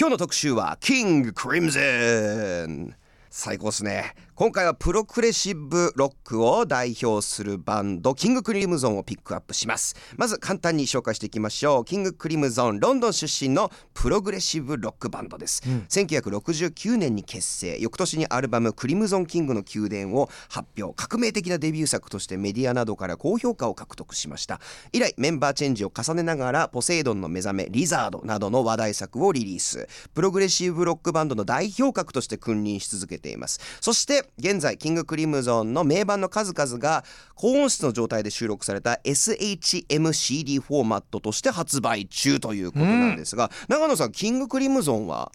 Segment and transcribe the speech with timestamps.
[0.00, 2.94] 今日の特集はキングクリムゼン
[3.28, 4.14] 最高っすね。
[4.40, 9.94] 今回はプログレッシブロックを代表するバンドキングクリムゾンをピックアップします。
[10.16, 11.84] まず簡単に紹介していきましょう。
[11.84, 17.78] キングクリムゾンロンドン出身のプログレッシブロックバンドです、うん、1969年に結成。
[17.78, 20.94] 翌年にアルバムクリムゾンキングの宮殿を発表。
[20.96, 24.58] 革命的なデビュー作としてメディアなどから高評価を獲得しました。
[24.94, 29.86] 以来メンバーチェンジを重ねながらポセイドンの目覚めリザードなどの話題作をリリース。
[30.14, 33.60] プログレッシブロックバンドの代表格として君臨し続けています。
[33.82, 45.32] そして現在キングクリムゾンの名盤の数々が高音質の状態で収録された SHMCD フォーマットとして発売中ということなんですが、うん、長野さんキングクリムゾンは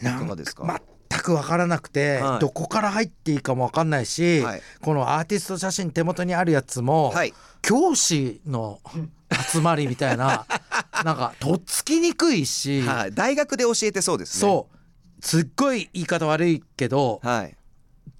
[0.00, 0.80] いかがですか？
[1.10, 8.80] 全く分からなくて、はい、どこから入っていいかも分かんないし、はい、このアーティスト写真手元にあるやつも、はい、教師の
[9.50, 10.46] 集まりみたいな
[11.04, 12.82] なんかとっつきにくいし、
[13.14, 14.40] 大学で教えてそうですね。
[14.40, 14.74] そう。
[15.20, 17.56] すっごい言い方悪いけど、はい、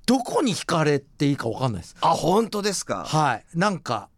[0.08, 1.94] どこに惹かれていいか分かんないです。
[2.00, 3.04] あ本当ですか？
[3.04, 3.44] はい。
[3.54, 4.08] なんか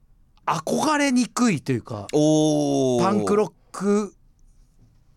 [0.46, 4.14] 憧れにくいというかパンクロック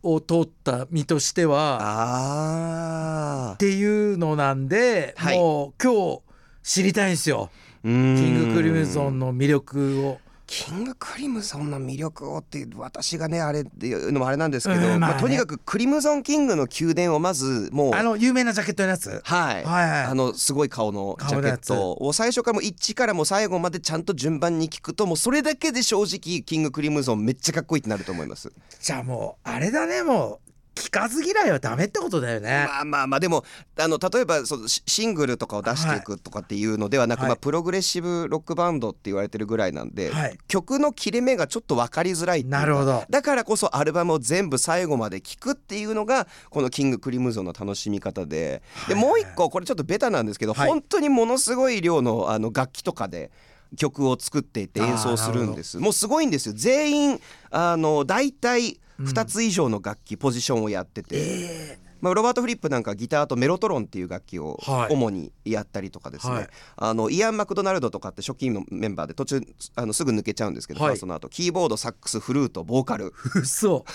[0.02, 6.22] を通った身としてはっていうのなんで、はい、もう今日
[6.64, 7.52] 知りたいんですよ。
[7.84, 10.20] キングクリムゾンの魅力を。
[10.54, 19.64] キングクリムゾンの魅力をって私がねあれっていうのもあれなんですけど、うんまあね、まあ、とにかくクリムゾンキングの宮殿をまずもうあの有名なジャケットのやつ、はい、はい。
[19.66, 21.98] はい、あのすごい顔のジャケット。
[22.00, 28.52] を最初からも一からも最後までちゃんと順番に聞くともうそれだけで正直キングクリムゾンめっちゃかっこいいってなると思います。
[28.80, 30.43] じゃあもうあれだねもう
[30.76, 32.66] 聞かず嫌いはダメってことだよね。
[32.68, 33.44] まあまあまあでも
[33.78, 43.04] あの例えばそのシングルとかを出していくとかっていうのではなく、はい、まあ、プログレッシブロックバンドって言われてるぐらいなんで、はい、曲の切れ目がちょっと分かりづらいなるほど。
[43.10, 48.62] だからこそアルバムを全部最後まで聴くっていうのがこのキングクリムゾンの楽しみ方で。
[48.88, 53.32] でもう一個これちょっとベタなんですけど、はい、本当にものすごい量のあの楽器とかで。
[53.76, 55.80] 曲を作っていって演奏するんです。
[55.80, 56.54] もうすごいんですよ。
[56.56, 57.20] 全員
[57.50, 64.60] あの大体2つ以上の楽器、ポジションをやってて、えー、まあ、ロバート・フリップなんかギターとメロトロンっていう楽器を
[64.90, 69.42] 主にやったりとかですね、はい、あのイアン・マクドナルドとかって初期のメンバーで途中
[69.76, 73.14] あのすぐ抜けちゃうんですけど、はい、その後キーボードサックスフルートボーカル。
[73.36, 73.86] 嘘。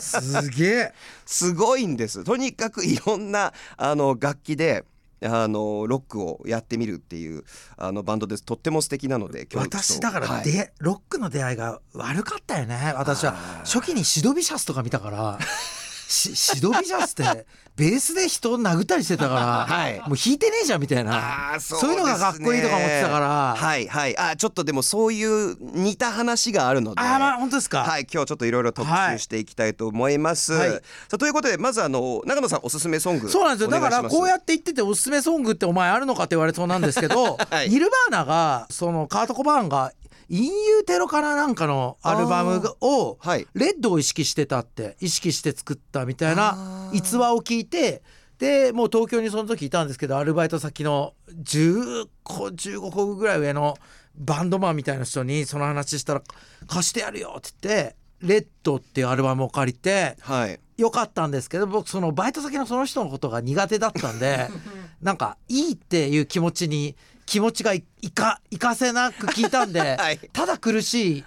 [0.00, 0.94] すげえ。
[1.26, 2.24] すごいんです。
[2.24, 4.86] とにかくいろんなあの楽器で
[5.24, 7.44] あのロックをやってみるっていう
[7.76, 8.44] あのバンドです。
[8.44, 13.32] とっても素敵なので私だからで、はい、ロックの出会いが悪かったよね私は。
[13.64, 15.38] 初期にシドビシャスとか見たから
[16.12, 19.40] シドビジャスってベースで人を殴ったりしてたから、
[19.74, 21.56] はい、もう弾いてねえじゃんみたいな。
[21.58, 23.56] そう、ね,、いうのがかっこいいとか思ってたから。
[23.56, 24.18] はいはい。
[24.18, 27.00] あちょっとでもそういう似た話があるので。
[27.00, 27.84] あまあ本当ですか。
[27.84, 30.80] はい今日ちょっといろいろ特集していきたいと思います、はい、さ
[31.12, 33.70] あということでまずあの長野さんおすすめソングそうなんですよ。
[33.70, 39.92] だからこうやって言ってておすすめソングってお前あるのかって言われそうなんですけど、はい、ニルバーナがそのカート・コバーンが
[40.32, 43.18] インユーテロからなんかのアルバムを
[43.52, 48.02] レッドを意識してたって意識して作ったみたいな逸話を聞いて
[48.38, 53.76] でもう東京にその時いたんですけどアルバイト先の10個15個ぐらい上の
[54.14, 56.22] バンドマンみたいな人にその話したら
[56.66, 64.48] 「貸してやるよ」って言って「レッド」っていうアルバムを借りて、はい、よかったんですけど僕そのバイト先のその人のことが苦手だったんで
[65.02, 66.96] なんかいいっていう気持ちに
[67.32, 67.82] 気持ちがい
[68.14, 71.24] かいかせなく聞いたんで、 はい、ただ苦しい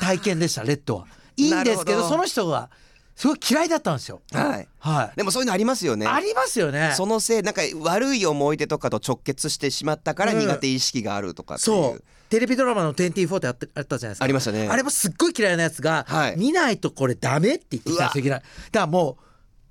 [0.00, 1.06] 体験でしたレッドは。
[1.36, 2.68] いいんですけどその人が
[3.14, 4.22] すごい嫌いだったんですよ。
[4.32, 4.68] はい。
[4.80, 5.16] はい。
[5.16, 6.04] でもそういうのありますよね。
[6.04, 6.94] ありますよね。
[6.96, 11.76] そのせいなんか悪い思い出とかと直結してしまったから苦手意識があるとかっていう。
[11.76, 14.24] うん、そうテレビドラマの24ってあったあったじゃないですか。
[14.24, 14.68] ありましたね。
[14.68, 18.34] あれもすっごい嫌いなやつが、はい、見ないとこれダメって言ってきたんですよ。
[18.34, 19.29] だからもう。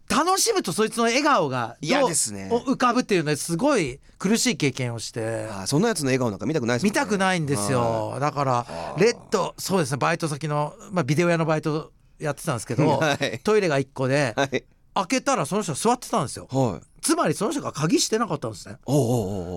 [0.09, 2.50] 楽しむとそいつの笑顔が嫌ですね。
[2.52, 5.47] 浮かぶっていうのはすごい苦しい経験をして。
[5.52, 6.90] あそんなやつの笑顔なんか見たくないですね。
[6.90, 8.18] 見たくないんですよ。
[8.19, 8.66] だから
[8.98, 14.64] レッドそうですねバイト先の、まあ、ビデオ屋のバイトやってたんですけど、 はい、トイレが1個で、はい、
[14.96, 18.78] 開けたらその人座ってたんですよ、はい、つまりその人が鍵してなかったんですね。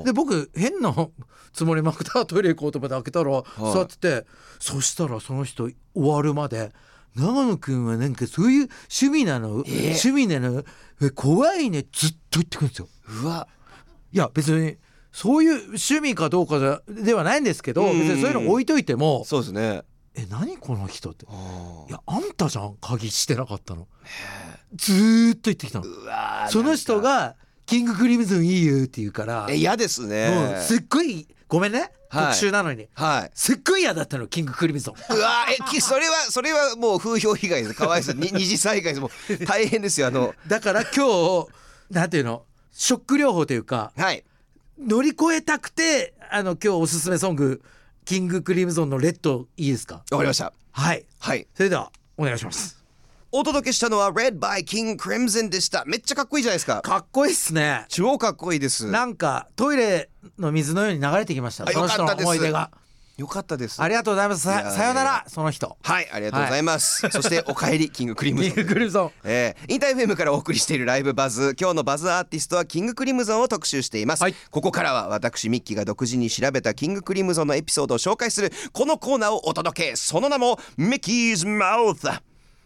[0.05, 0.95] で僕変な
[1.53, 3.43] つもりまくったトイレ行こうと思って開けたら
[3.73, 4.27] 座ってて、
[4.61, 6.73] そしたらその人終わるまで
[7.15, 10.65] 長野くんはなんかそういう趣味なの、えー、趣味なの？
[11.03, 11.85] え怖いね。
[11.93, 12.89] ずっと言ってくるんですよ。
[13.23, 13.49] うわ。
[14.13, 14.77] いや別に
[15.11, 19.83] そういう趣味かどうかではないんですけど、別にそういうの置いといてもそうですね。
[20.15, 21.27] え何この人って？
[21.27, 21.29] い
[21.93, 22.77] やあんたじゃん。
[22.81, 23.89] 鍵してなかったの。
[24.75, 25.85] ずっと言ってきたの。
[26.49, 27.37] その人が
[27.67, 30.57] キングクリムゾンいいよって言うから嫌ですね。
[30.61, 31.93] すっごいごめんね。
[32.11, 35.15] 特集なのに、はい、すっごい嫌だったのキングクリムゾン。
[35.15, 37.75] うわえそれはそれはもう風評被害です。
[37.75, 38.15] かわいそう。
[38.17, 39.01] 二次災害です。
[39.01, 40.07] もう 大変ですよ。
[40.07, 41.49] あのだから今日
[41.91, 42.45] なんていうの？
[42.73, 44.25] ショック療法というか、はい、
[44.79, 47.61] 乗り越えたくてあの今日おすすめソング
[48.07, 49.97] キングクリムゾンのレッドいいですか？
[50.11, 50.55] わかりました。
[50.73, 51.05] はい。
[51.19, 51.47] はい。
[51.55, 52.82] それではお願いします
[53.35, 55.85] お届けしたのは Red by King Crimson でした。
[55.87, 56.83] めっちゃかっこいいじゃないですか。
[56.83, 57.87] かっこいいっすね。
[57.89, 58.91] 超かっこいいです。
[58.91, 61.67] なんかトイレの水のように流れてきました。
[61.67, 62.71] その人の思い出が。
[63.17, 63.81] よかったです。
[63.83, 64.43] ありがとうございます。
[64.43, 65.79] ささよならその人。
[65.83, 69.57] はいありがとうございます、はい、そして おかえりキングクリムゾンキングクリムゾン、え。
[69.67, 71.57] ー、インターフェムからお送りしているライブバズ。
[71.59, 79.97] 今日のバズアーティストはキングクリムゾンを特集しています、はい、ここからは私ミッキーが独自に調べたキングクリムゾンのエピソードを紹介するこのコーナーをお届け。
[79.97, 82.03] その名もミッキーズマウス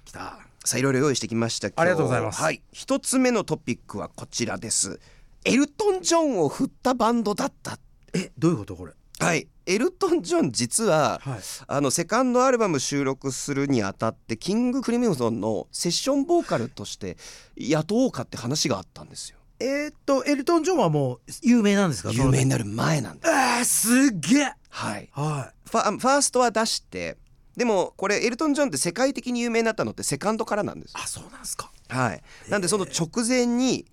[0.04, 2.42] きたさあいろいろ用意してきましたありがとうございます。
[2.42, 2.60] はい。
[2.72, 5.00] 一つ目のトピックはこちらです。
[5.44, 7.78] エルトン・ジョンを振ったバンドだった
[8.12, 8.92] えどういうことこれ？
[9.20, 9.46] はい。
[9.64, 17.16] エルトン・ジョン実は、はい、あのセカンドアルバム収録するにあたってキング・クリムゾンのセッションボーカルとして
[17.56, 19.38] 雇おうかって話があったんですよ。
[19.58, 22.10] えー、っとエルトン・ジョンはもう有名なんですか？
[22.10, 24.52] 有名になる前なんですえー、すげえ！
[24.68, 27.16] はい、はい、ファファーストは出して
[27.56, 30.94] でもこれエルトン・ジョンって世界的に有名になったのってセカンドからなんです。
[30.94, 31.70] あそうなんですか。
[31.88, 32.22] はい。
[32.50, 33.86] なんでその直前に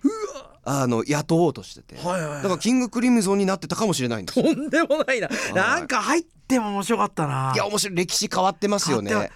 [0.65, 7.54] あの雇おうとしてて、はいはいはい、だからキングクリムゾンになってたかもしれないんですとんでもないな、はい、なんか入っても面白かったな。
[7.56, 7.95] いや面白い。
[7.95, 9.31] 歴史変わってますよね。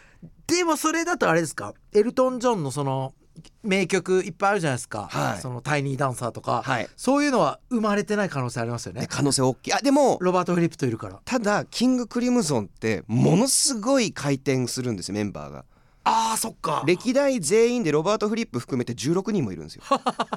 [0.47, 1.73] でもそれだとあれですか？
[1.93, 3.13] エルトン・ジョンのその
[3.63, 9.07] 名曲いっぱいあるじゃないですか、はい、そのタイニーダンサーとか、はい、そういうのは生まれてない可能性ありますよね。
[9.09, 9.73] 可能性大きい。
[9.73, 11.19] あでもロバート・フリップといるから。
[11.25, 15.65] ただキング・クリムゾンってものすごい回転するんですよメンバーが。
[16.09, 16.83] あーそっか。
[16.85, 19.83] 歴代全員でロバート・フリップ含めて16人もいるんですよ。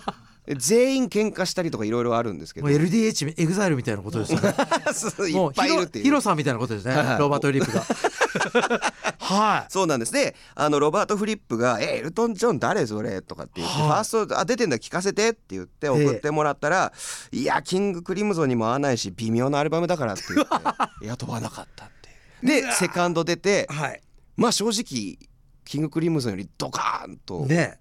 [0.56, 2.66] 全員喧嘩したりとかいろいろあるんですけど。
[2.66, 4.48] LDH エグザイルみたいなことですよね。
[4.50, 6.04] いっぱいいるっていう。
[6.04, 7.84] ヒロさんみたいなことですね、ロバート・フリップが
[9.18, 9.72] はい。
[9.72, 10.12] そうなんです。
[10.12, 16.92] であのロバート・フリップが「えエルトン・ジョン誰それ?」とかって言って、ファーストあ出てんだ聞かせてって言って送ってもらったら
[17.32, 21.88] 「いやキング・クリムゾンにも合わないし微妙なアルバムだから」って言って 雇わなかったっ
[22.42, 24.00] てでセカンド出て、はい、
[24.36, 25.18] まあ正直
[25.64, 27.78] キング・クリムゾンよりドカーンとね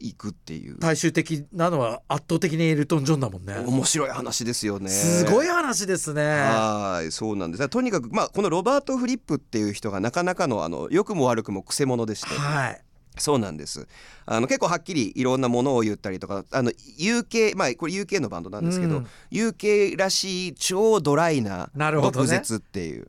[0.00, 0.78] いくっていう。
[0.78, 3.56] 大衆的なのは圧倒的にエルトン・ジョンだもんね。
[3.58, 4.88] 面白い話ですよね。
[4.88, 6.22] すごい話ですね。
[6.22, 7.68] はいそうなんです。
[7.68, 12.80] とにかくまあこのロバート・フリップっていう人がなかなかのあの良くも悪くもくせ者でして、はい、
[13.18, 13.86] そうなんです。
[14.26, 23.08] あの結構はっきりいろんなものを言ったりとかあの UK まあこれ UK のバンドなんですけど、うん、UK らしい超ドライな毒舌っていう。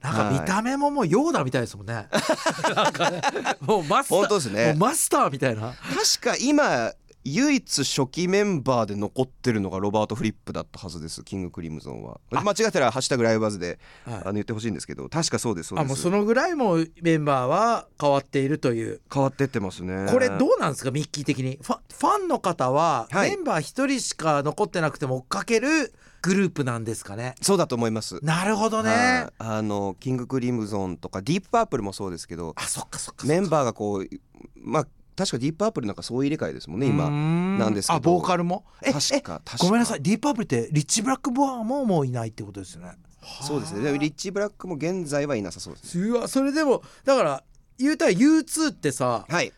[0.00, 1.94] なんか見た目ももうヨーダみたいですもんね。
[2.74, 3.20] なんかね、
[3.60, 4.74] もうマスター、本当ですね。
[4.78, 5.74] マスターみたいな。
[5.94, 6.92] 確か今
[7.24, 12.20] 唯一初期メンバーで残ってるのがロバート・フリップだったはずですキング・クリムゾンは。
[12.30, 15.86] 間違ってたら「ハッシュタグライブバズで」はい、あの言ってほしいんですけど確かそうですそうです。
[15.86, 19.00] あもうそのぐらいもメンバーは変わっているという。
[19.12, 20.06] 変わってってますね。
[20.10, 21.58] これどうなんですかミッキー的に。
[21.60, 27.34] ファファンの方はメンバー一人しか残ってなくても追っかけるグループなんですかね。
[27.40, 28.18] そうだと思います。
[28.22, 29.28] なるほどね。
[29.38, 34.08] あのキングクリムゾンとかディープパープルもそうですけどあそっかそっかメンバーがこう
[34.56, 34.86] まあ
[35.16, 37.96] 確かディープパープルなんかそういう入れ替えですもんね今なんですけど。
[37.96, 38.64] あボーカルも？
[38.82, 40.02] 確かごめんなさい。
[40.02, 42.92] ディープパープルってリッチ・ブラック・ボアももういないってことですよね。
[43.42, 43.82] そうですね。
[43.82, 47.42] でもリッチ・ブラックも現在はいなさそうです、ね、うわそれでもだから
[47.78, 49.52] 言うたら U2 ってさ、はい、例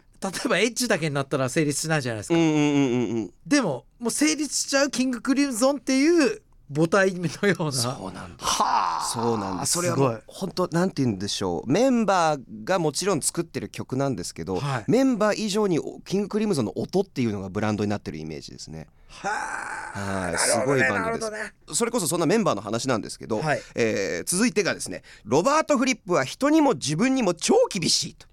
[0.47, 7.73] えばエッジだけになったら成立しないじゃないですか、うんうんうんうん、でももう成立しちゃうキングクリムゾンっていう母体のような。
[7.73, 8.45] そうなんです。
[8.45, 9.05] はあ。
[9.13, 9.73] そうなんです。
[9.73, 11.71] それは本当なんて言うんでしょう。
[11.71, 18.87] メンバーがもちろん作ってる曲なんですけど、はい、メンバー以上にキングクリムゾンの音っていうのがブランドになってるイメージですね。
[19.09, 28.29] はい、すごいバンドです、ね、それこそそんなメンバーの話なんですけど、はい、えー、続いてがですねロバート・フリップは人にも自分にも超厳しいと。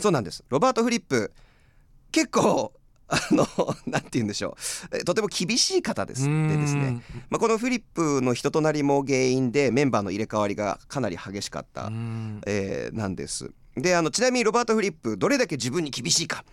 [0.00, 0.44] そうなんです。
[0.48, 1.32] ロバート・フリップ
[2.12, 2.72] 結構
[3.08, 3.46] あの
[3.86, 4.56] なんて言うんでしょ
[4.92, 5.04] う。
[5.04, 6.24] とても厳しい方です。
[6.24, 11.90] でですね、まあ、このフリップの人となりも原因でメンバーの入れ替わりがかなり激しかった、
[12.46, 13.50] えー、なんです。
[13.76, 16.44] であのちなみにロバート・フリップどれだけ自分に厳しいか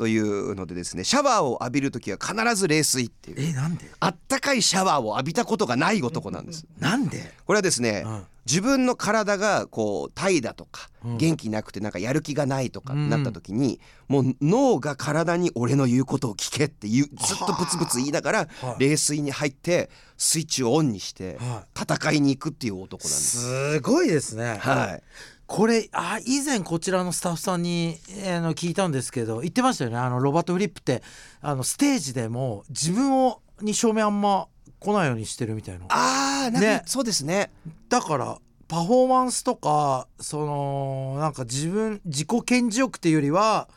[0.00, 3.50] というのでですねシャワーを浴びる時は必ず冷水っていう。
[3.50, 3.84] えなんで？
[4.00, 6.64] あったかいシャワーを浴びたことがない男なんです。
[6.78, 7.34] なんで？
[7.44, 8.22] これはですね、うん。
[8.46, 10.88] 自分の体がこう怠惰とか
[11.18, 13.78] 元気なくてなんかやる気がないとかなった時に、
[14.08, 17.06] もう脳が体に俺の言うことを聞けってずっ
[17.46, 21.36] とブツブツ言いながら冷水に入ってスイッチをオンにして
[21.78, 23.38] 戦いに行くっていう男なんです。
[23.74, 24.56] すごいですね。
[24.58, 25.02] はい。
[25.50, 29.96] これあ以前こちらのスタッフさんに、えー、の聞いたんですけど言ってましたよね。
[29.96, 31.02] あのロバート・フリップって
[31.40, 34.46] あのステージでも自分をに照明あんま
[34.78, 35.86] 来ないようにしてるみたいな。
[35.88, 37.50] あーなんか、ね、そうですね。
[37.88, 38.38] だから
[38.68, 43.68] パフォーマンスとかそのなんか自分自己顕示欲っていうよりは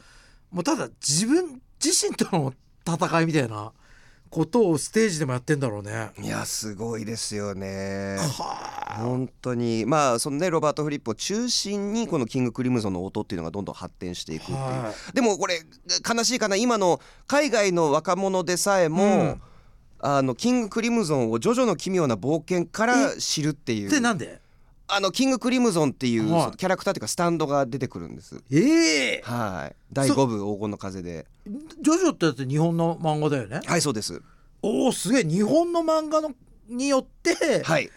[0.52, 2.54] もうただ自分自身との
[2.88, 3.74] 戦いみたいな
[4.34, 6.10] ことをステージでもやってんだろうね。
[6.20, 8.18] いやすごいですよね。
[8.98, 9.86] 本当に。
[9.86, 14.60] まあそのねロバート・フリップを中心にこのキング・クリムゾンの音っていうのがどんどん発展していくっていう。
[15.14, 15.62] でもこれ
[16.10, 16.56] 悲しいかな。
[16.56, 19.42] 今の海外の若者でさえも、うん。
[20.06, 23.90] あのキング・クリムゾンをジョジョの奇妙な冒険から知るっていう。
[23.90, 24.42] でなんで？
[24.88, 28.44] あのキングクリムゾンっていう、はい、キャラクターっていうかスタンドが出てくるんです。
[28.52, 29.76] ええー、はい。
[29.92, 31.26] 第5部黄金の風で。
[31.82, 33.62] ジョジョってだって日本の漫画だよね？
[33.66, 34.22] はいそうです。
[34.62, 36.34] おおすげえ日本の漫画の
[36.70, 37.90] によって、はい、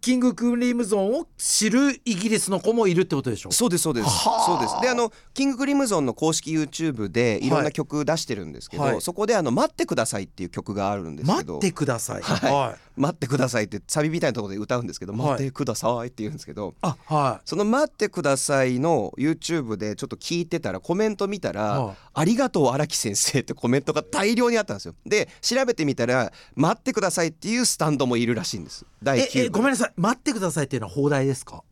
[0.00, 3.52] キングクリムゾンを知るイギリスの子もいるってことでしょ？
[3.52, 4.08] そうですそうです。
[4.46, 4.80] そうです。
[4.80, 7.50] であのキングクリムゾンの公式 YouTube でい。
[7.50, 11.54] ろんな曲出してるんですけど、はい、そこであの「待ってください」っていう曲があるんですけど。
[11.54, 24.94] 待ってください、はい、待ってくださいってサビみたいなところで歌うんですけど、待ってくださいって言うんですけどあ、はい、その待ってくださいの YouTube でちょっと聞いてたらコメント見たら、はい、ありがとう荒木先生ってコメントが大量にあったんですよ。
[25.04, 28.86] で調べてみたら待ってくださいっていうスタンドもいるらしいんです。
[29.02, 31.64] 第9えごめんなさい待ってくださいっていうのは放題ですか？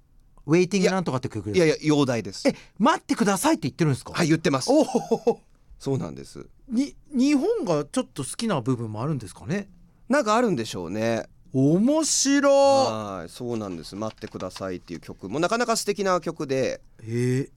[0.46, 2.48] ウェイティングなんとかって曲いやいや容体です。
[2.48, 4.12] え待ってくださいって言ってるんですか？
[4.14, 4.70] はい言ってます。
[4.70, 5.40] おお
[5.78, 6.46] そうなんです。
[6.70, 9.68] に日本がちょっと好きな部分もあるんですかね？
[10.08, 11.26] なんかあるんでしょうね。
[11.52, 13.94] 面白はいそうなんです。
[13.96, 16.80] 待ってくださいっていう曲もなかなか素敵な曲で。
[17.02, 17.50] へえ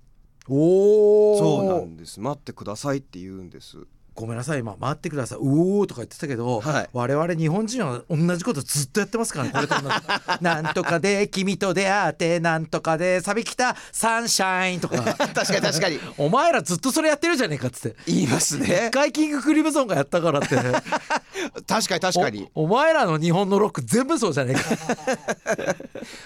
[0.47, 2.19] おおそうなんです。
[2.19, 3.77] 待ってくださいって言うんです
[4.13, 5.37] ごめんなさい今待ってください。
[5.41, 9.75] おおとか言ってたけど、はい、我々日本人は同じことずっとやってますからねこれと
[10.41, 14.97] なんとかで君と出会ってなんとかでサビきたサンシャインとか。
[15.33, 15.99] 確かに確かに。
[16.17, 17.97] お前らずっとそれやってるじゃねえかっつって。
[18.05, 18.87] 言いますね。
[18.89, 20.55] 一回キングクリムゾンがやったからって。
[21.65, 22.49] 確かに確かに。
[22.53, 25.75] お前らの日本のロック全部そうじゃねえか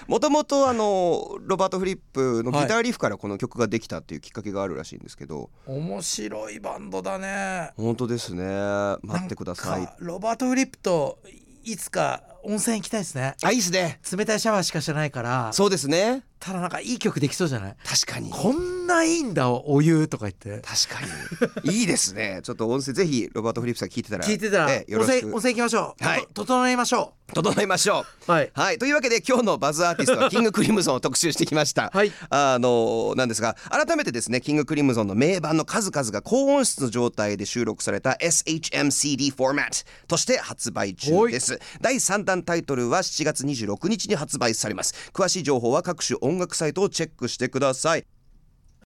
[0.06, 7.72] もともとあのロバート・フリップのギターリフからこの曲ができたっていうきっかけがあるらしいんですけど、はい、面白いバンドだね。
[7.76, 8.44] 本当ですね。
[9.02, 9.88] 待ってください。
[9.98, 11.18] ロバート・フリップと
[11.64, 13.34] いつか温泉行きたいですね。
[13.42, 13.98] あいいですね。
[14.16, 15.52] 冷たいシャワーしかしてないから。
[15.52, 17.76] そうですねただなんかいい曲できそうじゃない？
[17.84, 18.30] 確かに。
[18.30, 20.62] こんないいんだお湯とか言って。
[20.66, 21.00] 確か
[21.64, 21.72] に。
[21.78, 22.40] いいですね。
[22.44, 27.32] ちょっと音声ぜひロバート・フリップさん聞いてたら聞いてたら、ええ、温泉温泉行きましょう、はい、整いましょう。
[27.34, 28.30] 整いましょう。
[28.30, 31.90] はい、はい、というわけで今日のバズアーティストは キングクリムゾンを特集してきました。
[31.92, 32.12] はい。
[32.30, 39.76] あのなんですが改めてですねキングクリムゾンの名盤の数々が高音質の状態で収録された SHMCD フォーマット
[40.08, 41.58] として発売中です。
[41.80, 44.94] 第3弾タイトルは7月26日に発売されます。
[45.12, 48.06] 詳しい情報は各種音楽サイトをチェックしてください。